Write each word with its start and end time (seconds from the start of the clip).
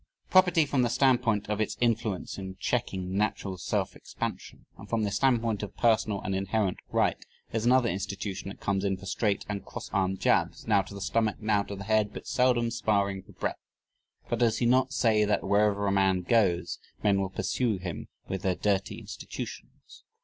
Property 0.31 0.65
from 0.65 0.81
the 0.81 0.89
standpoint 0.89 1.47
of 1.47 1.61
its 1.61 1.77
influence 1.79 2.39
in 2.39 2.57
checking 2.59 3.15
natural 3.15 3.55
self 3.55 3.95
expansion 3.95 4.65
and 4.75 4.89
from 4.89 5.03
the 5.03 5.11
standpoint 5.11 5.61
of 5.61 5.77
personal 5.77 6.21
and 6.23 6.33
inherent 6.33 6.79
right 6.89 7.23
is 7.53 7.67
another 7.67 7.87
institution 7.87 8.49
that 8.49 8.59
comes 8.59 8.83
in 8.83 8.97
for 8.97 9.05
straight 9.05 9.45
and 9.47 9.63
cross 9.63 9.91
arm 9.91 10.17
jabs, 10.17 10.65
now 10.65 10.81
to 10.81 10.95
the 10.95 11.01
stomach, 11.01 11.39
now 11.39 11.61
to 11.61 11.75
the 11.75 11.83
head, 11.83 12.13
but 12.13 12.25
seldom 12.25 12.71
sparring 12.71 13.21
for 13.21 13.33
breath. 13.33 13.61
For 14.27 14.35
does 14.37 14.57
he 14.57 14.65
not 14.65 14.91
say 14.91 15.23
that 15.23 15.43
"wherever 15.43 15.85
a 15.85 15.91
man 15.91 16.21
goes, 16.23 16.79
men 17.03 17.21
will 17.21 17.29
pursue 17.29 17.77
him 17.77 18.07
with 18.27 18.41
their 18.41 18.55
dirty 18.55 18.97
institutions"? 18.97 20.03